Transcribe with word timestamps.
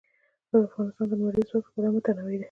افغانستان 0.67 1.05
د 1.09 1.11
لمریز 1.19 1.47
ځواک 1.49 1.65
له 1.65 1.71
پلوه 1.73 1.91
متنوع 1.95 2.29
دی. 2.31 2.39